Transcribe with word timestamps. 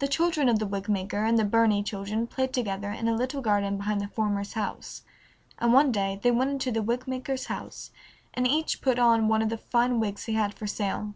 The 0.00 0.08
children 0.08 0.48
of 0.48 0.58
the 0.58 0.66
wig 0.66 0.88
maker 0.88 1.22
and 1.24 1.38
the 1.38 1.44
Burney 1.44 1.84
children 1.84 2.26
played 2.26 2.52
together 2.52 2.90
in 2.90 3.06
a 3.06 3.14
little 3.14 3.40
garden 3.40 3.76
behind 3.76 4.00
the 4.00 4.08
former's 4.08 4.54
house, 4.54 5.02
and 5.60 5.72
one 5.72 5.92
day 5.92 6.18
they 6.24 6.32
went 6.32 6.50
into 6.50 6.72
the 6.72 6.82
wig 6.82 7.06
maker's 7.06 7.44
house, 7.44 7.92
and 8.34 8.48
each 8.48 8.80
put 8.82 8.98
on 8.98 9.28
one 9.28 9.42
of 9.42 9.50
the 9.50 9.56
fine 9.58 10.00
wigs 10.00 10.24
he 10.24 10.32
had 10.32 10.54
for 10.54 10.66
sale. 10.66 11.14